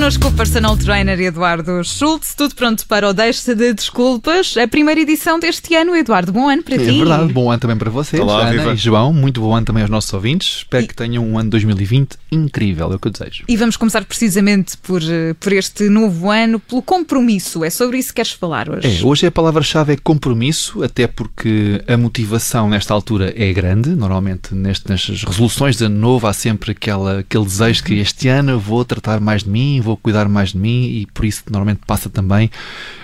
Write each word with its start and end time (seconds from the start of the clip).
connosco 0.00 0.28
o 0.28 0.32
personal 0.32 0.78
trainer 0.78 1.20
Eduardo 1.20 1.84
Schultz, 1.84 2.34
tudo 2.34 2.54
pronto 2.54 2.86
para 2.86 3.06
o 3.06 3.12
Deixe 3.12 3.54
de 3.54 3.74
Desculpas, 3.74 4.56
a 4.56 4.66
primeira 4.66 4.98
edição 5.02 5.38
deste 5.38 5.74
ano. 5.74 5.94
Eduardo, 5.94 6.32
bom 6.32 6.48
ano 6.48 6.62
para 6.62 6.76
É 6.76 6.78
ti. 6.78 6.96
verdade, 6.96 7.30
bom 7.30 7.50
ano 7.50 7.60
também 7.60 7.76
para 7.76 7.90
vocês, 7.90 8.22
Olá, 8.22 8.44
Ana 8.46 8.50
viva. 8.50 8.72
e 8.72 8.76
João. 8.78 9.12
Muito 9.12 9.42
bom 9.42 9.54
ano 9.54 9.66
também 9.66 9.82
aos 9.82 9.90
nossos 9.90 10.10
ouvintes. 10.14 10.56
Espero 10.60 10.84
E- 10.84 10.88
que 10.88 10.94
tenham 10.94 11.22
um 11.22 11.38
ano 11.38 11.50
2020 11.50 12.16
incrível, 12.32 12.90
é 12.90 12.94
o 12.96 12.98
que 12.98 13.08
eu 13.08 13.12
desejo. 13.12 13.44
E 13.46 13.54
vamos 13.58 13.76
começar 13.76 14.02
precisamente 14.06 14.78
por, 14.78 15.02
eh, 15.02 15.34
por 15.38 15.52
este 15.52 15.90
novo 15.90 16.30
ano, 16.30 16.58
pelo 16.60 16.80
compromisso. 16.80 17.62
É 17.62 17.68
sobre 17.68 17.98
isso 17.98 18.08
que 18.08 18.14
queres 18.14 18.32
falar 18.32 18.70
hoje. 18.70 19.02
É, 19.02 19.04
hoje 19.04 19.26
a 19.26 19.30
palavra-chave 19.30 19.92
é 19.92 19.96
compromisso, 19.98 20.82
até 20.82 21.06
porque 21.06 21.84
a 21.86 21.98
motivação 21.98 22.70
nesta 22.70 22.94
altura 22.94 23.34
é 23.36 23.52
grande. 23.52 23.90
Normalmente 23.90 24.54
neste, 24.54 24.88
nestas 24.88 25.24
resoluções 25.24 25.76
de 25.76 25.84
ano 25.84 25.98
novo 25.98 26.26
há 26.26 26.32
sempre 26.32 26.70
aquela, 26.70 27.18
aquele 27.18 27.44
desejo 27.44 27.84
que 27.84 27.94
este 27.98 28.28
ano 28.28 28.52
eu 28.52 28.60
vou 28.60 28.82
tratar 28.82 29.20
mais 29.20 29.42
de 29.44 29.50
mim, 29.50 29.78
vou 29.89 29.89
cuidar 29.96 30.28
mais 30.28 30.50
de 30.50 30.58
mim 30.58 30.84
e 30.86 31.06
por 31.06 31.24
isso 31.24 31.42
normalmente 31.50 31.80
passa 31.86 32.08
também 32.08 32.50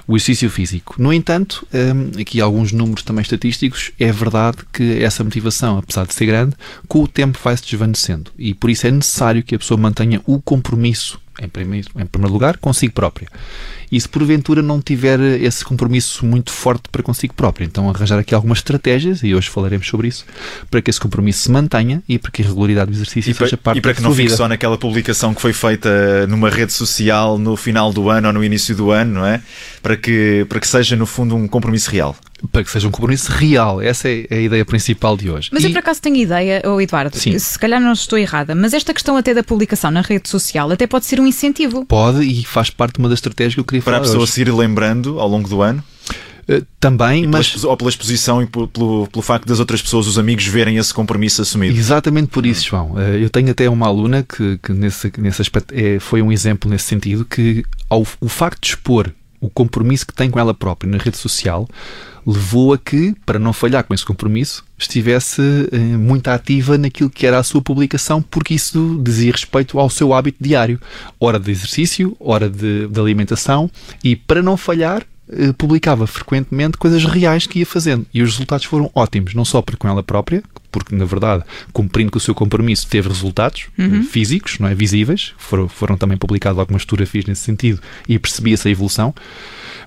o 0.06 0.16
exercício 0.16 0.48
físico. 0.50 0.95
No 0.98 1.12
entanto, 1.12 1.66
hum, 1.72 2.20
aqui 2.20 2.40
alguns 2.40 2.72
números 2.72 3.02
também 3.02 3.22
estatísticos, 3.22 3.90
é 3.98 4.12
verdade 4.12 4.59
que 4.72 5.02
essa 5.02 5.24
motivação, 5.24 5.78
apesar 5.78 6.06
de 6.06 6.14
ser 6.14 6.26
grande, 6.26 6.54
com 6.86 7.02
o 7.02 7.09
tempo 7.09 7.38
vai 7.42 7.56
se 7.56 7.64
desvanecendo 7.64 8.30
e 8.38 8.54
por 8.54 8.70
isso 8.70 8.86
é 8.86 8.90
necessário 8.90 9.42
que 9.42 9.54
a 9.54 9.59
pessoa 9.59 9.78
mantenha 9.78 10.20
o 10.26 10.40
compromisso 10.40 11.20
em 11.40 11.48
primeiro, 11.48 11.88
em 11.96 12.06
primeiro 12.06 12.32
lugar, 12.32 12.56
consigo 12.58 12.92
própria. 12.92 13.28
E 13.90 14.00
se 14.00 14.08
porventura 14.08 14.62
não 14.62 14.80
tiver 14.80 15.20
esse 15.20 15.64
compromisso 15.64 16.26
muito 16.26 16.50
forte 16.50 16.88
para 16.90 17.02
consigo 17.02 17.34
própria, 17.34 17.64
então 17.64 17.88
arranjar 17.88 18.18
aqui 18.18 18.34
algumas 18.34 18.59
estratégias, 18.59 19.22
e 19.22 19.34
hoje 19.34 19.48
falaremos 19.48 19.86
sobre 19.86 20.09
isso, 20.09 20.24
para 20.70 20.82
que 20.82 20.90
esse 20.90 21.00
compromisso 21.00 21.42
se 21.45 21.50
mantenha 21.50 22.02
e 22.09 22.18
para 22.18 22.30
que 22.30 22.43
a 22.43 22.46
regularidade 22.46 22.90
do 22.90 22.96
exercício 22.96 23.30
E 23.30 23.34
para, 23.34 23.46
seja 23.46 23.56
parte 23.56 23.78
e 23.78 23.80
para 23.80 23.95
que 23.95 24.02
não 24.02 24.10
fique 24.10 24.24
vida. 24.24 24.37
só 24.37 24.48
naquela 24.48 24.76
publicação 24.76 25.32
que 25.34 25.40
foi 25.40 25.52
feita 25.52 26.26
numa 26.26 26.51
rede 26.51 26.73
social 26.73 27.38
no 27.38 27.56
final 27.56 27.93
do 27.93 28.10
ano 28.10 28.28
ou 28.28 28.34
no 28.34 28.43
início 28.43 28.74
do 28.74 28.90
ano, 28.90 29.15
não 29.15 29.26
é? 29.26 29.40
Para 29.82 29.96
que, 29.96 30.45
para 30.48 30.59
que 30.59 30.66
seja, 30.66 30.96
no 30.96 31.06
fundo, 31.06 31.37
um 31.37 31.46
compromisso 31.46 31.90
real. 31.90 32.16
Para 32.52 32.62
que 32.65 32.70
seja 32.70 32.87
um 32.87 32.90
compromisso 32.90 33.30
real. 33.32 33.80
Essa 33.80 34.09
é 34.09 34.26
a 34.30 34.37
ideia 34.40 34.65
principal 34.65 35.16
de 35.16 35.30
hoje. 35.30 35.48
Mas 35.52 35.62
E- 35.62 35.66
eu 35.66 35.73
por 35.73 35.79
acaso 35.79 36.02
tenho 36.02 36.16
ideia, 36.16 36.62
oh 36.66 36.80
Eduardo, 36.80 37.16
Sim. 37.16 37.38
se 37.38 37.59
calhar 37.59 37.80
não 37.80 37.93
estou 37.93 38.18
errada, 38.18 38.54
mas 38.54 38.74
esta 38.74 38.93
questão 38.93 39.16
até 39.16 39.32
da 39.32 39.43
publicação 39.43 39.90
na 39.90 40.02
rede 40.02 40.28
social 40.28 40.70
até 40.70 40.87
pode 40.87 41.06
ser 41.06 41.18
um 41.20 41.26
incentivo. 41.26 41.84
Pode 41.87 42.23
e 42.24 42.45
faz 42.45 42.68
parte 42.70 42.95
de 42.95 42.98
uma 43.01 43.09
das 43.09 43.18
estratégias 43.18 43.54
que 43.54 43.60
eu 43.60 43.65
queria 43.65 43.82
Para 43.82 43.93
a 43.93 43.96
falar 43.96 44.06
pessoa 44.06 44.23
hoje. 44.24 44.32
se 44.32 44.40
ir 44.43 44.52
lembrando 44.52 45.18
ao 45.18 45.28
longo 45.28 45.48
do 45.48 45.62
ano, 45.62 45.82
Eh, 46.48 46.62
Também, 46.78 47.23
pela 47.23 47.38
mas 47.38 47.65
ou 47.65 47.76
pela 47.76 47.90
exposição 47.90 48.40
e 48.40 48.46
pelo, 48.46 48.68
pelo, 48.68 49.09
pelo 49.09 49.21
facto 49.21 49.46
das 49.48 49.59
outras 49.59 49.82
pessoas, 49.82 50.06
os 50.06 50.16
amigos, 50.16 50.46
verem 50.46 50.76
esse 50.76 50.95
compromisso 50.95 51.43
assumido. 51.43 51.76
Exatamente 51.76 52.28
por 52.28 52.46
isso, 52.46 52.66
João. 52.68 52.95
Eh, 52.96 53.24
Eu 53.24 53.28
tenho 53.30 53.50
até 53.50 53.68
uma 53.68 53.88
aluna 53.88 54.23
que, 54.23 54.56
que 54.62 54.73
nesse, 54.73 55.12
nesse 55.18 55.43
aspecto 55.43 55.74
é, 55.74 55.98
foi 55.98 56.23
um 56.23 56.30
exemplo 56.30 56.71
nesse 56.71 56.84
sentido, 56.84 57.24
que 57.24 57.65
ao, 57.90 58.06
o 58.21 58.28
facto 58.28 58.60
de 58.60 58.68
expor 58.68 59.10
o 59.47 59.51
compromisso 59.51 60.07
que 60.07 60.13
tem 60.13 60.30
com 60.30 60.39
ela 60.39 60.52
própria 60.52 60.91
na 60.91 60.99
rede 60.99 61.16
social 61.16 61.69
levou 62.27 62.73
a 62.73 62.79
que, 62.79 63.15
para 63.25 63.39
não 63.39 63.52
falhar 63.52 63.85
com 63.85 63.95
esse 63.95 64.05
compromisso, 64.05 64.65
estivesse 64.77 65.41
eh, 65.71 65.78
muito 65.78 66.27
ativa 66.27 66.77
naquilo 66.77 67.09
que 67.09 67.25
era 67.25 67.39
a 67.39 67.43
sua 67.44 67.62
publicação, 67.62 68.21
porque 68.21 68.53
isso 68.55 69.00
dizia 69.00 69.31
respeito 69.31 69.78
ao 69.78 69.89
seu 69.89 70.12
hábito 70.12 70.43
diário. 70.43 70.81
Hora 71.21 71.39
de 71.39 71.53
exercício, 71.53 72.17
hora 72.19 72.50
de, 72.50 72.89
de 72.89 73.00
alimentação, 73.00 73.71
e 74.03 74.17
para 74.17 74.43
não 74.43 74.56
falhar, 74.56 75.06
eh, 75.28 75.53
publicava 75.53 76.06
frequentemente 76.06 76.77
coisas 76.77 77.05
reais 77.05 77.47
que 77.47 77.59
ia 77.59 77.66
fazendo. 77.66 78.06
E 78.15 78.22
os 78.22 78.32
resultados 78.32 78.65
foram 78.65 78.91
ótimos, 78.94 79.34
não 79.34 79.44
só 79.44 79.60
para 79.60 79.77
com 79.77 79.88
ela 79.88 80.03
própria, 80.03 80.43
porque 80.71 80.94
na 80.94 81.05
verdade, 81.05 81.43
cumprindo 81.72 82.12
com 82.12 82.19
o 82.19 82.21
seu 82.21 82.34
compromisso, 82.34 82.87
teve 82.87 83.09
resultados 83.09 83.66
eh, 83.78 84.03
físicos, 84.03 84.59
não 84.59 84.69
é? 84.69 84.75
Visíveis, 84.75 85.34
foram, 85.38 85.69
foram 85.69 85.97
também 85.97 86.17
publicadas 86.17 86.59
algumas 86.59 86.83
fotografias 86.83 87.25
nesse 87.25 87.43
sentido 87.43 87.81
e 88.09 88.19
percebia-se 88.19 88.69
a 88.69 88.71
evolução, 88.71 89.15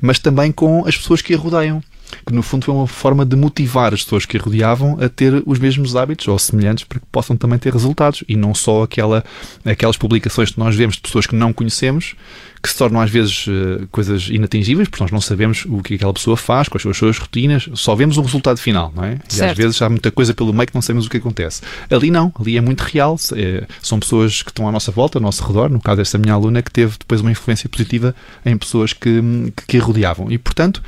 mas 0.02 0.20
também 0.20 0.52
com 0.52 0.86
as 0.88 0.98
pessoas 0.98 1.22
que 1.22 1.34
a 1.34 1.38
rodeiam. 1.38 1.82
Que 2.26 2.34
no 2.34 2.42
fundo 2.42 2.66
foi 2.66 2.74
uma 2.74 2.88
forma 2.88 3.24
de 3.24 3.36
motivar 3.36 3.94
as 3.94 4.04
pessoas 4.04 4.26
que 4.26 4.36
a 4.36 4.42
rodeavam 4.42 4.98
a 5.00 5.08
ter 5.08 5.44
os 5.46 5.60
mesmos 5.60 5.96
hábitos 5.96 6.28
ou 6.28 6.40
semelhantes 6.40 6.84
para 6.84 7.00
que 7.00 7.06
possam 7.12 7.38
também 7.38 7.60
ter 7.60 7.72
resultados. 7.72 8.24
E 8.28 8.36
não 8.36 8.56
só 8.56 8.82
aquela, 8.82 9.24
aquelas 9.64 9.96
publicações 9.96 10.50
que 10.50 10.58
nós 10.58 10.76
vemos 10.76 10.96
de 10.96 11.02
pessoas 11.02 11.28
que 11.28 11.36
não 11.36 11.54
conhecemos 11.54 12.16
que 12.62 12.70
se 12.70 12.76
tornam 12.76 13.00
às 13.00 13.10
vezes 13.10 13.46
eh, 13.48 13.86
coisas 13.92 14.28
inatingíveis, 14.30 14.90
porque 14.90 15.04
nós 15.04 15.12
não 15.12 15.22
sabemos 15.22 15.66
o 15.66 15.82
que 15.82 15.96
aquela 15.96 16.14
pessoa 16.14 16.36
faz, 16.36 16.68
quais 16.68 16.82
são 16.82 16.92
as 16.92 16.98
suas 16.98 17.18
rotinas, 17.18 17.70
só 17.74 17.96
vemos 17.96 18.18
o 18.18 18.22
resultado 18.22 18.58
final, 18.60 18.92
não 18.96 19.04
é? 19.04 19.20
E 19.30 19.34
Certo. 19.34 19.52
às 19.52 19.58
vezes 19.58 19.82
há 19.82 19.90
muita 19.90 20.12
coisa 20.12 20.34
pelo 20.34 20.54
meio 20.54 20.68
que 20.68 20.76
não 20.76 20.82
sabemos 20.82 21.08
o 21.08 21.10
que 21.10 21.18
acontece. 21.18 21.62
Ali 21.90 22.12
não, 22.12 22.34
ali 22.40 22.58
é 22.58 22.62
muito 22.62 22.82
real, 22.82 23.18
eh, 23.36 23.66
são 23.82 24.00
pessoas 24.00 24.42
que 24.42 24.52
estão 24.52 24.68
à 24.68 24.72
nossa 24.72 24.92
volta, 24.92 25.18
ao 25.18 25.22
nosso 25.22 25.44
redor, 25.46 25.70
no 25.70 25.80
caso 25.80 25.98
desta 25.98 26.18
minha 26.18 26.34
aluna, 26.34 26.62
que 26.62 26.72
teve 26.72 26.98
depois 27.00 27.22
uma 27.22 27.32
influência 27.32 27.70
positiva 27.70 28.14
em 28.46 28.58
pessoas 28.58 28.92
que, 28.92 29.22
que, 29.56 29.66
que 29.68 29.78
a 29.78 29.82
rodeavam. 29.82 30.32
E, 30.32 30.38
portanto, 30.38 30.84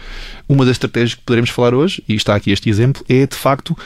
uma 0.48 0.66
das 0.66 0.74
estratégias 0.74 1.16
que 1.16 1.22
poderemos 1.22 1.50
falar 1.50 1.74
hoje, 1.74 2.04
e 2.08 2.16
está 2.16 2.36
aqui 2.36 2.52
este 2.52 2.70
exemplo, 2.70 3.04
é 3.08 3.26
de 3.26 3.36
facto 3.36 3.78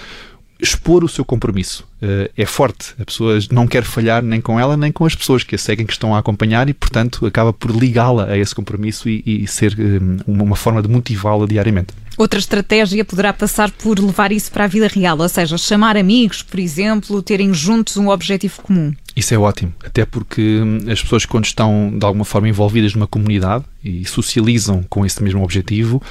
expor 0.65 1.03
o 1.03 1.09
seu 1.09 1.23
compromisso. 1.23 1.87
Eh, 2.01 2.31
é 2.37 2.45
forte. 2.45 2.93
A 2.99 3.05
pessoa 3.05 3.39
não 3.51 3.65
quer 3.65 3.83
falhar 3.83 4.21
nem 4.21 4.41
com 4.41 4.59
ela, 4.59 4.75
nem 4.75 4.91
com 4.91 5.05
as 5.05 5.15
pessoas 5.15 5.43
que 5.43 5.55
a 5.55 5.57
seguem, 5.57 5.85
que 5.85 5.93
estão 5.93 6.13
a 6.13 6.19
acompanhar 6.19 6.67
e, 6.67 6.73
portanto, 6.73 7.25
acaba 7.25 7.53
por 7.53 7.71
ligá-la 7.71 8.25
a 8.25 8.37
esse 8.37 8.53
compromisso 8.53 9.07
e, 9.07 9.23
e 9.25 9.47
ser 9.47 9.73
eh, 9.73 10.23
uma, 10.27 10.55
forma 10.55 10.81
de 10.81 10.89
motivá-la 10.89 11.45
diariamente. 11.45 11.93
Outra 12.17 12.39
estratégia 12.39 13.03
poderá 13.03 13.33
passar 13.33 13.71
por 13.71 13.99
levar 13.99 14.31
isso 14.31 14.51
para 14.51 14.63
a 14.63 14.67
vida 14.67 14.87
real, 14.87 15.19
ou 15.19 15.27
seja, 15.27 15.57
chamar 15.57 15.97
amigos, 15.97 16.41
por 16.41 16.59
exemplo, 16.59 17.21
terem 17.21 17.53
juntos 17.53 17.97
um 17.97 18.09
objetivo 18.09 18.61
comum. 18.61 18.93
Isso 19.15 19.33
é 19.33 19.37
ótimo, 19.37 19.73
até 19.83 20.05
porque 20.05 20.61
hum, 20.61 20.79
as 20.89 21.01
pessoas, 21.01 21.25
quando 21.25 21.45
estão 21.45 21.91
de 21.97 22.05
alguma 22.05 22.25
forma 22.25 22.47
envolvidas 22.47 22.93
numa 22.93 23.07
comunidade 23.07 23.65
e 23.83 24.05
socializam 24.05 24.83
com 24.89 25.05
esse 25.05 25.21
mesmo 25.21 25.43
objetivo, 25.43 26.01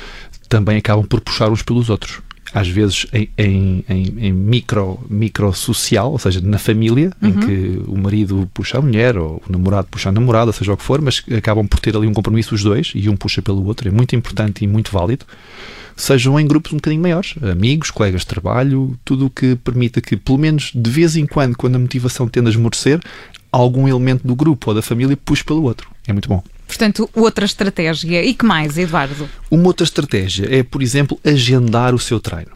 também 0.48 0.76
acabam 0.76 1.06
por 1.06 1.20
puxar 1.20 1.50
uns 1.50 1.62
pelos 1.62 1.88
outros. 1.88 2.20
Às 2.54 2.68
vezes 2.68 3.06
em, 3.12 3.28
em, 3.36 3.84
em, 3.88 4.26
em 4.26 4.32
micro, 4.32 5.00
micro 5.10 5.52
social, 5.52 6.12
ou 6.12 6.18
seja, 6.20 6.40
na 6.40 6.58
família, 6.58 7.10
em 7.20 7.32
que 7.32 7.82
o 7.88 7.98
marido 7.98 8.48
puxa 8.54 8.78
a 8.78 8.80
mulher 8.80 9.18
ou 9.18 9.42
o 9.48 9.52
namorado 9.52 9.88
puxa 9.90 10.08
a 10.08 10.12
namorada, 10.12 10.52
seja 10.52 10.72
o 10.72 10.76
que 10.76 10.84
for, 10.84 11.00
mas 11.02 11.22
acabam 11.36 11.66
por 11.66 11.80
ter 11.80 11.96
ali 11.96 12.06
um 12.06 12.14
compromisso 12.14 12.54
os 12.54 12.62
dois 12.62 12.92
e 12.94 13.08
um 13.08 13.16
puxa 13.16 13.42
pelo 13.42 13.64
outro. 13.66 13.88
É 13.88 13.90
muito 13.90 14.14
importante 14.14 14.62
e 14.62 14.68
muito 14.68 14.92
válido. 14.92 15.26
Sejam 15.96 16.38
em 16.38 16.46
grupos 16.46 16.72
um 16.72 16.76
bocadinho 16.76 17.02
maiores, 17.02 17.34
amigos, 17.42 17.90
colegas 17.90 18.22
de 18.22 18.26
trabalho, 18.28 18.96
tudo 19.04 19.26
o 19.26 19.30
que 19.30 19.56
permita 19.56 20.00
que, 20.00 20.16
pelo 20.16 20.38
menos 20.38 20.72
de 20.74 20.90
vez 20.90 21.16
em 21.16 21.26
quando, 21.26 21.56
quando 21.56 21.76
a 21.76 21.78
motivação 21.78 22.28
tende 22.28 22.48
a 22.48 22.50
esmorecer, 22.50 23.00
algum 23.50 23.86
elemento 23.86 24.26
do 24.26 24.34
grupo 24.34 24.70
ou 24.70 24.74
da 24.74 24.82
família 24.82 25.16
puxe 25.16 25.44
pelo 25.44 25.62
outro. 25.62 25.88
É 26.06 26.12
muito 26.12 26.28
bom. 26.28 26.42
Portanto, 26.66 27.08
outra 27.14 27.44
estratégia. 27.44 28.24
E 28.24 28.34
que 28.34 28.44
mais, 28.44 28.76
Eduardo? 28.78 29.28
Uma 29.50 29.66
outra 29.66 29.84
estratégia 29.84 30.48
é, 30.50 30.62
por 30.62 30.82
exemplo, 30.82 31.18
agendar 31.24 31.94
o 31.94 31.98
seu 31.98 32.18
treino. 32.20 32.52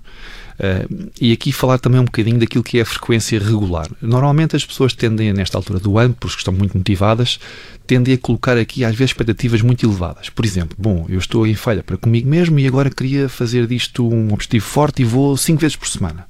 Uh, 0.58 1.08
e 1.20 1.30
aqui 1.30 1.52
falar 1.52 1.78
também 1.78 2.00
um 2.00 2.04
bocadinho 2.04 2.36
daquilo 2.36 2.64
que 2.64 2.78
é 2.78 2.82
a 2.82 2.84
frequência 2.84 3.38
regular. 3.38 3.88
Normalmente 4.02 4.56
as 4.56 4.64
pessoas 4.64 4.92
tendem, 4.92 5.32
nesta 5.32 5.56
altura 5.56 5.78
do 5.78 5.96
ano, 5.98 6.16
porque 6.18 6.36
estão 6.36 6.52
muito 6.52 6.76
motivadas, 6.76 7.38
tendem 7.86 8.14
a 8.14 8.18
colocar 8.18 8.58
aqui 8.58 8.84
às 8.84 8.90
vezes 8.96 9.12
expectativas 9.12 9.62
muito 9.62 9.86
elevadas. 9.86 10.28
Por 10.30 10.44
exemplo, 10.44 10.76
bom, 10.76 11.06
eu 11.08 11.18
estou 11.18 11.46
em 11.46 11.54
falha 11.54 11.84
para 11.84 11.96
comigo 11.96 12.28
mesmo 12.28 12.58
e 12.58 12.66
agora 12.66 12.90
queria 12.90 13.28
fazer 13.28 13.68
disto 13.68 14.04
um 14.08 14.32
objetivo 14.32 14.66
forte 14.66 15.02
e 15.02 15.04
vou 15.04 15.36
cinco 15.36 15.60
vezes 15.60 15.76
por 15.76 15.86
semana. 15.86 16.26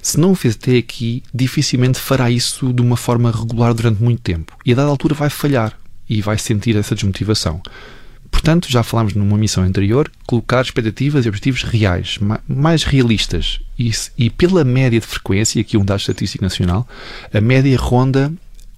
Se 0.00 0.18
não 0.18 0.32
o 0.32 0.34
fez 0.34 0.56
até 0.56 0.78
aqui, 0.78 1.22
dificilmente 1.32 2.00
fará 2.00 2.30
isso 2.30 2.72
de 2.72 2.80
uma 2.80 2.96
forma 2.96 3.30
regular 3.30 3.74
durante 3.74 4.02
muito 4.02 4.22
tempo. 4.22 4.56
E 4.64 4.72
a 4.72 4.74
dada 4.74 4.88
altura 4.88 5.14
vai 5.14 5.28
falhar 5.28 5.78
e 6.12 6.20
vai 6.20 6.36
sentir 6.36 6.76
essa 6.76 6.94
desmotivação. 6.94 7.62
Portanto, 8.30 8.70
já 8.70 8.82
falámos 8.82 9.14
numa 9.14 9.38
missão 9.38 9.62
anterior, 9.64 10.10
colocar 10.26 10.62
expectativas 10.62 11.24
e 11.24 11.28
objetivos 11.28 11.62
reais, 11.62 12.18
ma- 12.20 12.40
mais 12.46 12.82
realistas. 12.82 13.60
E, 13.78 13.90
e 14.18 14.28
pela 14.28 14.62
média 14.64 15.00
de 15.00 15.06
frequência, 15.06 15.60
aqui 15.60 15.76
um 15.76 15.84
dado 15.84 16.00
estatístico 16.00 16.44
nacional, 16.44 16.86
a 17.32 17.40
média 17.40 17.76
ronda 17.78 18.32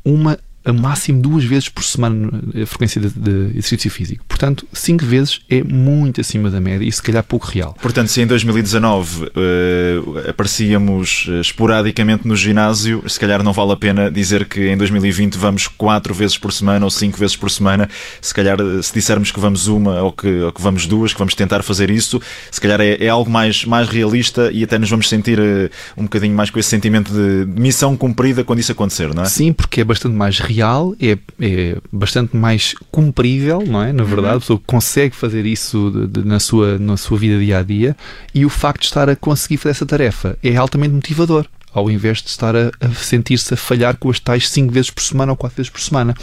uma 0.05 0.39
a 0.65 0.73
máximo 0.73 1.21
duas 1.21 1.45
vezes 1.45 1.69
por 1.69 1.85
semana 1.85 2.31
a 2.61 2.67
frequência 2.67 3.01
de, 3.01 3.09
de 3.09 3.59
exercício 3.59 3.91
físico. 3.91 4.25
Portanto, 4.27 4.67
cinco 4.73 5.05
vezes 5.05 5.41
é 5.49 5.63
muito 5.63 6.21
acima 6.21 6.51
da 6.51 6.61
média 6.61 6.87
e 6.87 6.93
se 6.93 7.03
calhar 7.03 7.23
pouco 7.23 7.47
real. 7.47 7.77
Portanto, 7.81 8.09
se 8.09 8.21
em 8.21 8.27
2019 8.27 9.31
eh, 9.37 10.31
aparecíamos 10.31 11.27
eh, 11.29 11.41
esporadicamente 11.41 12.27
no 12.27 12.37
ginásio, 12.37 13.03
se 13.09 13.19
calhar 13.19 13.43
não 13.43 13.53
vale 13.53 13.73
a 13.73 13.77
pena 13.77 14.11
dizer 14.11 14.47
que 14.47 14.69
em 14.69 14.77
2020 14.77 15.37
vamos 15.37 15.69
quatro 15.69 16.15
vezes 16.15 16.39
por 16.39 16.53
semana 16.53 16.85
ou 16.85 16.91
cinco 16.91 17.19
vezes 17.19 17.37
por 17.37 17.51
semana. 17.51 17.89
Se 18.21 18.33
calhar, 18.33 18.59
eh, 18.61 18.83
se 18.83 18.93
dissermos 18.95 19.31
que 19.31 19.41
vamos 19.41 19.67
uma 19.67 20.03
ou 20.03 20.13
que, 20.13 20.41
ou 20.41 20.53
que 20.53 20.63
vamos 20.63 20.87
duas, 20.87 21.13
que 21.13 21.19
vamos 21.19 21.35
tentar 21.35 21.63
fazer 21.63 21.91
isso, 21.91 22.21
se 22.51 22.61
calhar 22.61 22.81
é, 22.81 23.05
é 23.05 23.09
algo 23.09 23.31
mais, 23.31 23.65
mais 23.65 23.89
realista 23.89 24.51
e 24.53 24.65
até 24.65 24.79
nos 24.79 24.91
vamos 24.91 25.09
sentir 25.09 25.39
eh, 25.39 25.71
um 25.97 26.05
bocadinho 26.05 26.35
mais 26.35 26.51
com 26.51 26.59
esse 26.59 26.69
sentimento 26.69 27.13
de 27.13 27.47
missão 27.61 27.97
cumprida 27.97 28.45
quando 28.45 28.61
isso 28.61 28.73
acontecer, 28.73 29.15
não 29.15 29.23
é? 29.23 29.27
Sim, 29.27 29.53
porque 29.53 29.81
é 29.81 29.85
bastante 29.85 30.15
mais 30.15 30.39
real, 30.55 30.95
é, 31.01 31.17
é 31.41 31.77
bastante 31.93 32.37
mais 32.37 32.75
cumprível, 32.91 33.63
não 33.67 33.83
é? 33.83 33.93
Na 33.93 34.05
verdade, 34.05 34.37
a 34.37 34.41
pessoa 34.41 34.61
consegue 34.67 35.15
fazer 35.15 35.45
isso 35.47 35.91
de- 35.91 36.21
de- 36.23 36.27
na, 36.29 36.39
sua, 36.41 36.79
na 36.79 36.97
sua 36.97 37.19
vida 37.19 37.39
dia 37.39 37.59
a 37.59 37.63
dia 37.63 37.97
e 38.35 38.45
o 38.45 38.49
facto 38.49 38.81
de 38.81 38.87
estar 38.87 39.09
a 39.11 39.17
conseguir 39.17 39.57
fazer 39.59 39.73
essa 39.73 39.87
tarefa 39.87 40.39
é 40.43 40.57
altamente 40.57 40.95
motivador. 40.95 41.47
ao 41.77 41.91
invés 41.91 42.23
de 42.23 42.29
estar 42.29 42.55
a, 42.55 42.71
a 42.81 42.89
sentir-se 42.95 43.53
a 43.53 43.57
falhar 43.57 43.97
com 43.97 44.09
as 44.09 44.21
tais 44.21 44.49
5 44.49 44.73
vezes 44.73 44.91
por 44.91 45.03
semana 45.03 45.33
ou 45.33 45.37
4 45.37 45.57
vezes 45.57 45.71
por 45.71 45.81
semana. 45.81 46.15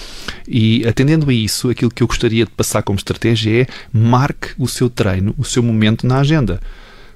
E 0.47 0.87
atendendo 0.87 1.29
a 1.29 1.33
isso, 1.33 1.69
aquilo 1.69 1.91
que 1.91 2.01
eu 2.01 2.07
gostaria 2.07 2.45
de 2.45 2.51
passar 2.51 2.81
como 2.83 2.97
estratégia 2.97 3.63
é 3.63 3.67
marque 3.91 4.51
o 4.57 4.65
seu 4.65 4.89
treino, 4.89 5.35
o 5.37 5.43
seu 5.43 5.61
momento 5.61 6.07
na 6.07 6.19
agenda 6.19 6.61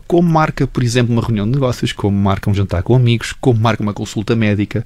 como 0.08 0.30
marca, 0.30 0.68
por 0.68 0.84
exemplo, 0.84 1.14
uma 1.14 1.22
reunião 1.22 1.46
de 1.46 1.54
negócios, 1.54 1.92
como 1.92 2.16
marca 2.18 2.50
um 2.50 2.54
jantar 2.54 2.84
com 2.84 2.96
amigos, 2.96 3.34
como 3.34 3.60
marca 3.60 3.82
uma 3.82 3.94
consulta 3.94 4.36
médica. 4.36 4.84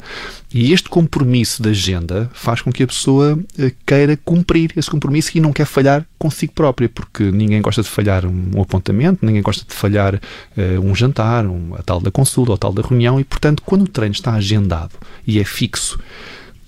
E 0.53 0.71
este 0.71 0.89
compromisso 0.89 1.61
da 1.61 1.71
agenda 1.71 2.29
faz 2.33 2.61
com 2.61 2.71
que 2.71 2.83
a 2.83 2.87
pessoa 2.87 3.37
eh, 3.57 3.71
queira 3.85 4.17
cumprir 4.17 4.71
esse 4.75 4.89
compromisso 4.89 5.31
e 5.37 5.41
não 5.41 5.51
quer 5.51 5.65
falhar 5.65 6.05
consigo 6.17 6.53
própria, 6.53 6.89
porque 6.89 7.31
ninguém 7.31 7.61
gosta 7.61 7.81
de 7.81 7.89
falhar 7.89 8.25
um 8.25 8.61
apontamento, 8.61 9.25
ninguém 9.25 9.41
gosta 9.41 9.65
de 9.67 9.73
falhar 9.73 10.15
uh, 10.15 10.81
um 10.81 10.93
jantar, 10.95 11.45
um, 11.45 11.75
a 11.75 11.81
tal 11.81 11.99
da 11.99 12.11
consulta 12.11 12.51
ou 12.51 12.55
a 12.55 12.57
tal 12.57 12.73
da 12.73 12.81
reunião, 12.81 13.19
e 13.19 13.23
portanto, 13.23 13.63
quando 13.65 13.83
o 13.83 13.87
treino 13.87 14.13
está 14.13 14.33
agendado 14.33 14.91
e 15.25 15.39
é 15.39 15.43
fixo, 15.43 15.99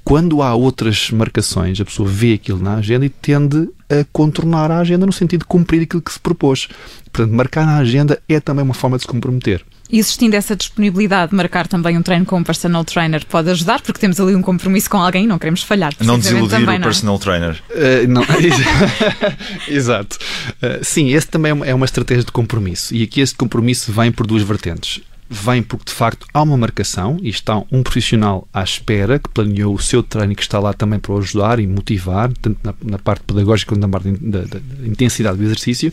quando 0.04 0.42
há 0.42 0.54
outras 0.56 1.12
marcações, 1.12 1.80
a 1.80 1.86
pessoa 1.86 2.08
vê 2.08 2.34
aquilo 2.34 2.62
na 2.62 2.76
agenda 2.76 3.06
e 3.06 3.10
tende 3.10 3.70
a 3.92 4.06
contornar 4.12 4.72
a 4.72 4.80
agenda 4.80 5.06
no 5.06 5.12
sentido 5.12 5.42
de 5.42 5.46
cumprir 5.46 5.84
aquilo 5.84 6.02
que 6.02 6.12
se 6.12 6.20
propôs. 6.20 6.68
Portanto, 7.12 7.36
marcar 7.36 7.66
na 7.66 7.78
agenda 7.78 8.22
é 8.30 8.40
também 8.40 8.64
uma 8.64 8.74
forma 8.74 8.98
de 8.98 9.04
se 9.04 9.08
comprometer. 9.08 9.64
E 9.92 10.00
existindo 10.00 10.38
essa 10.38 10.56
disponibilidade 10.56 11.32
de 11.32 11.36
marcar 11.36 11.68
também 11.68 11.98
um 11.98 12.02
treino 12.02 12.26
com 12.26 12.38
um 12.38 12.44
personal 12.44 12.86
trainer 12.86 13.26
pode 13.26 13.50
ajudar, 13.50 13.82
porque 13.82 14.00
temos 14.00 14.22
ali 14.22 14.34
um 14.34 14.42
compromisso 14.42 14.90
com 14.90 14.98
alguém 14.98 15.26
e 15.26 15.28
não 15.28 15.38
queremos 15.38 15.64
falhar. 15.64 15.94
Não 16.00 16.18
desiludir 16.18 16.50
também, 16.50 16.78
o 16.78 16.80
não 16.80 16.86
é? 16.86 16.90
personal 16.90 17.20
trainer. 17.20 17.62
Uh, 17.70 18.08
não. 18.08 18.24
Exato. 19.68 20.18
Uh, 20.64 20.84
sim, 20.84 21.12
esse 21.12 21.28
também 21.28 21.52
é, 21.52 21.72
é 21.72 21.76
uma 21.76 21.86
estratégia 21.86 22.24
de 22.24 22.32
compromisso. 22.32 22.96
E 22.96 23.04
aqui 23.04 23.20
esse 23.20 23.36
compromisso 23.36 23.92
vem 23.92 24.14
por 24.14 24.26
duas 24.26 24.44
vertentes 24.44 25.02
vem 25.32 25.64
porque 25.64 25.86
de 25.86 25.94
facto 25.94 26.28
há 26.34 26.42
uma 26.42 26.58
marcação 26.58 27.18
e 27.22 27.30
está 27.30 27.58
um 27.72 27.82
profissional 27.82 28.46
à 28.54 28.62
espera 28.62 29.18
que 29.18 29.30
planeou 29.30 29.74
o 29.74 29.80
seu 29.80 30.04
treino 30.04 30.36
que 30.36 30.42
está 30.42 30.60
lá 30.60 30.74
também 30.74 31.00
para 31.00 31.14
o 31.14 31.18
ajudar 31.18 31.58
e 31.58 31.66
motivar, 31.66 32.30
tanto 32.34 32.60
na, 32.62 32.74
na 32.84 33.00
parte 33.00 33.24
pedagógica 33.24 33.74
quanto 33.74 33.82
na 33.82 33.88
parte 33.88 34.12
da, 34.12 34.40
da, 34.42 34.60
da 34.60 34.88
intensidade 34.88 35.38
do 35.38 35.44
exercício 35.46 35.92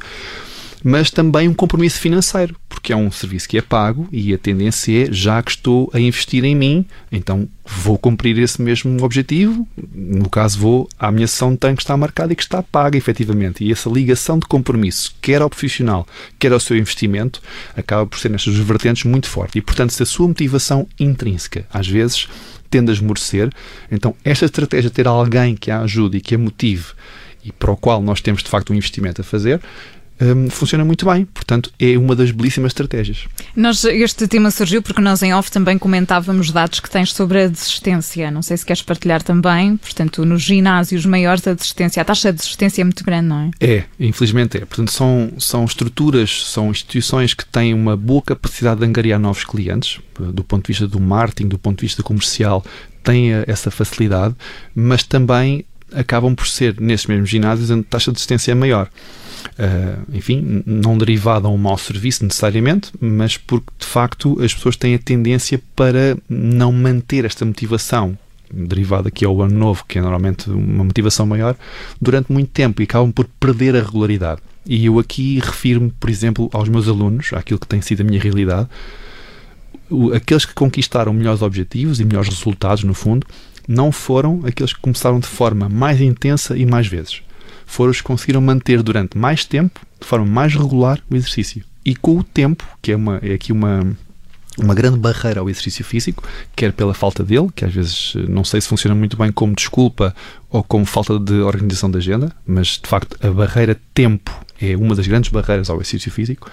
mas 0.83 1.11
também 1.11 1.49
um 1.49 1.55
compromisso 1.55 1.99
financeiro, 1.99 2.57
porque 2.69 2.93
é 2.93 2.97
um 2.97 3.11
serviço 3.11 3.49
que 3.49 3.59
é 3.59 3.63
pago 3.63 4.09
e 4.13 4.33
a 4.33 4.39
tendência 4.39 5.07
é, 5.07 5.13
já 5.13 5.43
que 5.43 5.51
estou 5.51 5.91
a 5.93 6.01
investir 6.01 6.45
em 6.45 6.55
mim, 6.55 6.87
então 7.11 7.49
vou 7.65 7.99
cumprir 7.99 8.39
esse 8.39 8.63
mesmo 8.63 9.03
objetivo. 9.03 9.67
No 9.93 10.29
caso, 10.29 10.59
vou 10.59 10.89
à 10.99 11.11
minha 11.11 11.27
sessão 11.27 11.53
de 11.53 11.59
tanque 11.59 11.77
que 11.77 11.83
está 11.83 11.97
marcada 11.97 12.33
e 12.33 12.37
que 12.37 12.43
está 12.43 12.63
paga 12.63 12.97
efetivamente. 12.97 13.65
E 13.65 13.73
essa 13.73 13.91
ligação 13.91 14.39
de 14.39 14.47
compromisso, 14.47 15.15
quer 15.21 15.43
ao 15.43 15.51
profissional, 15.51 16.07
quer 16.39 16.53
ao 16.53 16.61
seu 16.61 16.77
investimento, 16.77 17.43
acaba 17.77 18.07
por 18.07 18.19
ser 18.19 18.31
nestas 18.31 18.55
vertentes 18.57 19.05
muito 19.05 19.29
forte. 19.29 19.59
E, 19.59 19.63
portanto, 19.63 19.93
se 19.93 20.03
a 20.03 20.07
sua 20.07 20.29
motivação 20.29 20.87
intrínseca, 20.99 21.67
às 21.73 21.87
vezes, 21.87 22.29
tende 22.71 22.91
a 22.91 22.95
esmorecer, 22.95 23.51
então 23.91 24.15
esta 24.25 24.45
estratégia 24.45 24.91
de 24.91 24.95
ter 24.95 25.07
alguém 25.07 25.57
que 25.57 25.71
a 25.71 25.81
ajude 25.81 26.19
e 26.19 26.21
que 26.21 26.35
a 26.35 26.39
motive 26.39 26.85
e 27.45 27.53
para 27.53 27.71
o 27.71 27.77
qual 27.77 28.03
nós 28.03 28.21
temos 28.21 28.43
de 28.43 28.51
facto 28.51 28.73
um 28.73 28.77
investimento 28.77 29.21
a 29.21 29.25
fazer, 29.25 29.61
um, 30.21 30.51
funciona 30.51 30.85
muito 30.85 31.07
bem. 31.07 31.25
Portanto, 31.27 31.73
é 31.79 31.97
uma 31.97 32.15
das 32.15 32.31
belíssimas 32.31 32.71
estratégias. 32.71 33.27
Nós, 33.55 33.85
este 33.85 34.27
tema 34.27 34.51
surgiu 34.51 34.83
porque 34.83 35.01
nós 35.01 35.23
em 35.23 35.33
off 35.35 35.51
também 35.51 35.79
comentávamos 35.79 36.51
dados 36.51 36.81
que 36.81 36.91
tens 36.91 37.13
sobre 37.13 37.43
a 37.43 37.49
desistência. 37.49 38.31
Não 38.31 38.43
sei 38.43 38.57
se 38.57 38.67
queres 38.67 38.83
partilhar 38.83 39.23
também. 39.23 39.77
Portanto, 39.77 40.25
nos 40.25 40.43
ginásios 40.43 41.07
maiores 41.07 41.47
a 41.47 41.55
desistência, 41.55 42.01
a 42.01 42.05
taxa 42.05 42.33
de 42.33 42.39
desistência 42.39 42.83
é 42.83 42.85
muito 42.85 43.05
grande, 43.05 43.29
não 43.29 43.41
é? 43.41 43.51
É, 43.61 43.85
infelizmente 43.99 44.57
é. 44.57 44.61
Portanto, 44.61 44.93
são, 44.93 45.33
são 45.39 45.65
estruturas, 45.65 46.47
são 46.47 46.71
instituições 46.71 47.35
que 47.35 47.45
têm 47.45 47.75
uma 47.75 47.97
boa 47.97 48.23
capacidade 48.23 48.81
de 48.81 48.87
angariar 48.87 49.19
novos 49.19 49.45
clientes, 49.45 50.01
do 50.19 50.43
ponto 50.43 50.65
de 50.65 50.69
vista 50.69 50.87
do 50.87 51.01
marketing, 51.01 51.49
do 51.49 51.59
ponto 51.59 51.79
de 51.79 51.87
vista 51.87 52.03
comercial, 52.03 52.65
têm 53.03 53.31
essa 53.47 53.71
facilidade, 53.71 54.35
mas 54.75 55.03
também 55.03 55.65
acabam 55.93 56.35
por 56.35 56.47
ser, 56.47 56.81
nesses 56.81 57.07
mesmos 57.07 57.29
ginásios, 57.29 57.71
a 57.71 57.83
taxa 57.83 58.11
de 58.11 58.17
desistência 58.17 58.53
é 58.53 58.55
maior. 58.55 58.89
Uh, 59.59 60.17
enfim, 60.17 60.63
não 60.67 60.99
derivada 60.99 61.47
a 61.47 61.51
um 61.51 61.57
mau 61.57 61.79
serviço 61.79 62.25
necessariamente, 62.25 62.91
mas 63.01 63.37
porque 63.37 63.71
de 63.79 63.87
facto 63.87 64.41
as 64.43 64.53
pessoas 64.53 64.77
têm 64.77 64.95
a 64.95 64.99
tendência 64.99 65.61
para 65.77 66.17
não 66.29 66.73
manter 66.73 67.25
esta 67.25 67.45
motivação 67.45 68.19
derivada 68.53 69.09
aqui 69.09 69.25
ao 69.25 69.41
ano 69.43 69.57
novo, 69.57 69.85
que 69.87 69.99
é 69.99 70.01
normalmente 70.01 70.51
uma 70.51 70.85
motivação 70.85 71.27
maior, 71.27 71.57
durante 72.01 72.33
muito 72.33 72.51
tempo 72.51 72.83
e 72.83 72.85
acabam 72.85 73.13
por 73.13 73.27
perder 73.39 73.77
a 73.77 73.83
regularidade. 73.83 74.41
E 74.67 74.87
eu 74.87 74.99
aqui 74.99 75.39
refiro-me, 75.39 75.91
por 75.91 76.11
exemplo, 76.11 76.49
aos 76.53 76.69
meus 76.69 76.89
alunos, 76.89 77.31
àquilo 77.33 77.59
que 77.61 77.67
tem 77.67 77.81
sido 77.81 78.01
a 78.01 78.05
minha 78.05 78.21
realidade, 78.21 78.69
aqueles 80.15 80.45
que 80.45 80.55
conquistaram 80.55 81.13
melhores 81.13 81.43
objetivos 81.43 82.01
e 82.01 82.05
melhores 82.05 82.29
resultados, 82.29 82.85
no 82.85 82.95
fundo, 82.95 83.27
não 83.69 83.93
foram 83.93 84.41
aqueles 84.45 84.73
que 84.73 84.81
começaram 84.81 85.21
de 85.21 85.29
forma 85.29 85.69
mais 85.69 86.01
intensa 86.01 86.57
e 86.57 86.65
mais 86.67 86.87
vezes 86.87 87.23
foram 87.69 87.91
os 87.91 87.99
que 87.99 88.07
conseguiram 88.07 88.41
manter 88.41 88.83
durante 88.83 89.17
mais 89.17 89.45
tempo, 89.45 89.81
de 90.01 90.07
forma 90.07 90.25
mais 90.25 90.55
regular, 90.55 90.99
o 91.09 91.15
exercício. 91.15 91.63
E 91.85 91.95
com 91.95 92.17
o 92.17 92.25
tempo, 92.25 92.67
que 92.81 92.91
é, 92.91 92.97
uma, 92.97 93.19
é 93.23 93.35
aqui 93.35 93.53
uma, 93.53 93.87
uma 94.59 94.75
grande 94.75 94.99
barreira 94.99 95.41
ao 95.41 95.49
exercício 95.49 95.85
físico, 95.85 96.23
quer 96.55 96.73
pela 96.73 96.95
falta 96.95 97.23
dele, 97.23 97.49
que 97.55 97.65
às 97.65 97.73
vezes 97.73 98.15
eh, 98.17 98.25
não 98.29 98.45
sei 98.45 98.61
se 98.61 98.69
funciona 98.69 98.95
muito 98.95 99.17
bem 99.17 99.31
como 99.31 99.55
desculpa 99.55 100.15
ou 100.51 100.63
como 100.63 100.85
falta 100.85 101.19
de 101.19 101.35
organização 101.41 101.91
da 101.91 101.99
agenda, 101.99 102.33
mas 102.47 102.79
de 102.83 102.89
facto 102.89 103.17
a 103.25 103.31
barreira 103.31 103.79
tempo 103.95 104.31
é 104.61 104.77
uma 104.77 104.95
das 104.95 105.07
grandes 105.07 105.31
barreiras 105.31 105.71
ao 105.71 105.77
exercício 105.77 106.11
físico. 106.11 106.51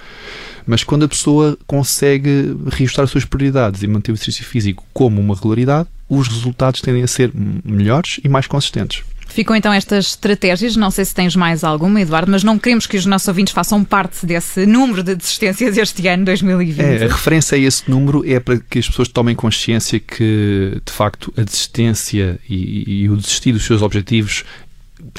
Mas 0.66 0.84
quando 0.84 1.06
a 1.06 1.08
pessoa 1.08 1.58
consegue 1.66 2.56
reajustar 2.72 3.06
as 3.06 3.12
suas 3.12 3.26
prioridades 3.26 3.84
e 3.84 3.88
manter 3.88 4.12
o 4.12 4.16
exercício 4.16 4.46
físico 4.46 4.84
como 4.94 5.20
uma 5.20 5.36
regularidade, 5.36 5.90
os 6.08 6.28
resultados 6.28 6.82
tendem 6.82 7.04
a 7.04 7.08
ser 7.08 7.32
melhores 7.34 8.20
e 8.24 8.30
mais 8.30 8.48
consistentes. 8.48 9.04
Ficam 9.36 9.54
então 9.54 9.74
estas 9.74 10.06
estratégias. 10.12 10.78
Não 10.78 10.90
sei 10.90 11.04
se 11.04 11.14
tens 11.14 11.36
mais 11.36 11.62
alguma, 11.62 12.00
Eduardo, 12.00 12.32
mas 12.32 12.42
não 12.42 12.58
queremos 12.58 12.88
que 12.88 12.96
os 12.96 13.06
nossos 13.06 13.28
ouvintes 13.28 13.54
façam 13.54 13.84
parte 13.84 14.26
desse 14.26 14.66
número 14.66 15.04
de 15.04 15.14
desistências 15.14 15.78
este 15.78 16.08
ano, 16.08 16.24
2020. 16.24 16.80
É, 16.80 17.04
a 17.04 17.10
referência 17.10 17.58
a 17.58 17.60
esse 17.60 17.92
número 17.92 18.24
é 18.26 18.40
para 18.40 18.58
que 18.58 18.80
as 18.80 18.88
pessoas 18.88 19.10
tomem 19.10 19.36
consciência 19.36 20.00
que, 20.00 20.82
de 20.86 20.94
facto, 20.94 21.34
a 21.36 21.42
desistência 21.42 22.40
e, 22.50 23.02
e 23.02 23.10
o 23.10 23.18
desistir 23.18 23.52
dos 23.52 23.66
seus 23.66 23.82
objetivos 23.82 24.46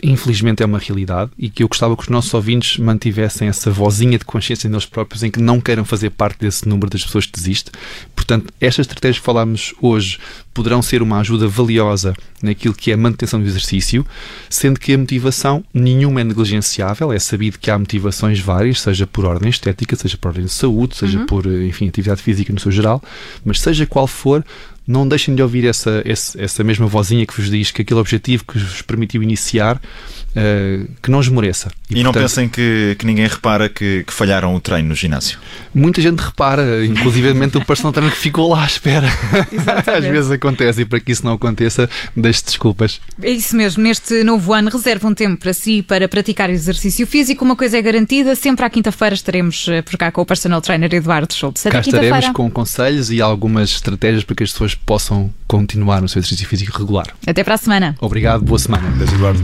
infelizmente 0.02 0.62
é 0.62 0.66
uma 0.66 0.78
realidade 0.78 1.30
e 1.38 1.48
que 1.48 1.62
eu 1.62 1.68
gostava 1.68 1.94
que 1.96 2.02
os 2.02 2.08
nossos 2.08 2.32
ouvintes 2.32 2.78
mantivessem 2.78 3.48
essa 3.48 3.70
vozinha 3.70 4.18
de 4.18 4.24
consciência 4.24 4.68
neles 4.68 4.86
próprios 4.86 5.22
em 5.22 5.30
que 5.30 5.40
não 5.40 5.60
queiram 5.60 5.84
fazer 5.84 6.10
parte 6.10 6.40
desse 6.40 6.66
número 6.66 6.90
das 6.90 7.04
pessoas 7.04 7.26
que 7.26 7.32
desistem. 7.32 7.72
Portanto, 8.14 8.52
estas 8.60 8.86
estratégias 8.86 9.18
que 9.18 9.24
falámos 9.24 9.74
hoje 9.80 10.18
poderão 10.56 10.80
ser 10.80 11.02
uma 11.02 11.20
ajuda 11.20 11.46
valiosa 11.46 12.14
naquilo 12.42 12.74
que 12.74 12.90
é 12.90 12.94
a 12.94 12.96
manutenção 12.96 13.38
do 13.38 13.46
exercício, 13.46 14.04
sendo 14.48 14.80
que 14.80 14.94
a 14.94 14.98
motivação 14.98 15.62
nenhuma 15.72 16.22
é 16.22 16.24
negligenciável, 16.24 17.12
é 17.12 17.18
sabido 17.18 17.58
que 17.58 17.70
há 17.70 17.78
motivações 17.78 18.40
várias, 18.40 18.80
seja 18.80 19.06
por 19.06 19.26
ordem 19.26 19.50
estética, 19.50 19.94
seja 19.94 20.16
por 20.16 20.28
ordem 20.28 20.46
de 20.46 20.52
saúde, 20.52 20.96
seja 20.96 21.18
uhum. 21.18 21.26
por, 21.26 21.46
enfim, 21.46 21.88
atividade 21.88 22.22
física 22.22 22.52
no 22.52 22.58
seu 22.58 22.72
geral, 22.72 23.02
mas 23.44 23.60
seja 23.60 23.86
qual 23.86 24.06
for, 24.06 24.42
não 24.86 25.06
deixem 25.06 25.34
de 25.34 25.42
ouvir 25.42 25.66
essa, 25.66 26.02
essa, 26.04 26.40
essa 26.40 26.62
mesma 26.62 26.86
vozinha 26.86 27.26
que 27.26 27.38
vos 27.38 27.50
diz 27.50 27.70
que 27.70 27.82
aquele 27.82 27.98
objetivo 27.98 28.44
que 28.44 28.58
vos 28.58 28.82
permitiu 28.82 29.22
iniciar 29.22 29.76
uh, 29.76 30.88
que 31.02 31.10
não 31.10 31.20
esmoreça. 31.20 31.72
E, 31.90 31.94
e 31.94 31.94
portanto, 31.96 32.04
não 32.04 32.22
pensem 32.22 32.48
que, 32.48 32.94
que 32.96 33.04
ninguém 33.04 33.26
repara 33.26 33.68
que, 33.68 34.04
que, 34.04 34.12
falharam 34.12 34.54
o 34.54 34.60
treino 34.60 34.90
no 34.90 34.94
ginásio. 34.94 35.38
Muita 35.74 36.00
gente 36.00 36.20
repara, 36.20 36.86
inclusivamente 36.86 37.58
o 37.58 37.64
personal 37.64 37.92
trainer 37.92 38.14
que 38.14 38.20
ficou 38.20 38.48
lá 38.48 38.62
à 38.62 38.66
espera. 38.66 39.08
Às 39.86 40.04
vezes 40.04 40.30
acontece 40.30 40.45
e 40.78 40.84
para 40.84 41.00
que 41.00 41.12
isso 41.12 41.24
não 41.24 41.32
aconteça, 41.32 41.88
deixe 42.16 42.44
desculpas. 42.44 43.00
É 43.22 43.30
isso 43.30 43.56
mesmo. 43.56 43.82
Neste 43.82 44.22
novo 44.24 44.52
ano, 44.52 44.70
reserva 44.70 45.08
um 45.08 45.14
tempo 45.14 45.40
para 45.40 45.52
si 45.52 45.82
para 45.82 46.08
praticar 46.08 46.50
exercício 46.50 47.06
físico. 47.06 47.44
Uma 47.44 47.56
coisa 47.56 47.78
é 47.78 47.82
garantida, 47.82 48.34
sempre 48.34 48.64
à 48.64 48.70
quinta-feira 48.70 49.14
estaremos 49.14 49.66
eh, 49.68 49.82
por 49.82 49.96
cá 49.96 50.10
com 50.10 50.20
o 50.22 50.26
personal 50.26 50.60
trainer 50.60 50.92
Eduardo 50.92 51.32
Schultz. 51.32 51.66
Até 51.66 51.76
cá 51.76 51.80
estaremos 51.80 52.28
com 52.30 52.50
conselhos 52.50 53.10
e 53.10 53.20
algumas 53.20 53.70
estratégias 53.70 54.24
para 54.24 54.36
que 54.36 54.44
as 54.44 54.52
pessoas 54.52 54.74
possam 54.74 55.32
continuar 55.46 56.00
no 56.00 56.08
seu 56.08 56.20
exercício 56.20 56.46
físico 56.46 56.78
regular. 56.78 57.06
Até 57.26 57.44
para 57.44 57.54
a 57.54 57.58
semana. 57.58 57.96
Obrigado, 58.00 58.44
boa 58.44 58.58
semana. 58.58 58.88
Adeus, 58.88 59.12
Eduardo. 59.12 59.40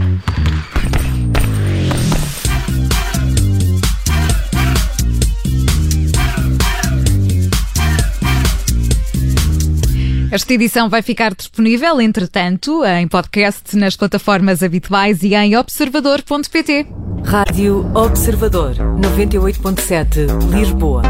Esta 10.33 10.51
edição 10.51 10.89
vai 10.89 11.03
ficar 11.03 11.35
disponível, 11.35 12.01
entretanto, 12.01 12.83
em 12.83 13.07
podcast 13.07 13.77
nas 13.77 13.95
plataformas 13.95 14.63
habituais 14.63 15.21
e 15.21 15.35
em 15.35 15.55
observador.pt. 15.55 16.87
Rádio 17.23 17.85
Observador 17.95 18.73
98.7 18.73 20.25
Lisboa. 20.49 21.03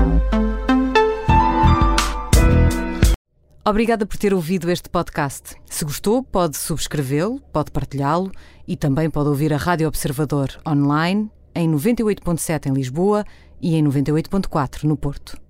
Obrigada 3.66 4.06
por 4.06 4.18
ter 4.18 4.34
ouvido 4.34 4.70
este 4.70 4.90
podcast. 4.90 5.56
Se 5.68 5.86
gostou, 5.86 6.22
pode 6.22 6.58
subscrevê-lo, 6.58 7.40
pode 7.54 7.72
partilhá-lo 7.72 8.30
e 8.68 8.76
também 8.76 9.10
pode 9.10 9.30
ouvir 9.30 9.54
a 9.54 9.58
Rádio 9.58 9.88
Observador 9.88 10.50
online 10.68 11.32
em 11.56 11.72
98.7 11.72 12.66
em 12.66 12.74
Lisboa 12.74 13.24
e 13.62 13.76
em 13.76 13.86
98.4 13.86 14.84
no 14.84 14.98
Porto. 14.98 15.43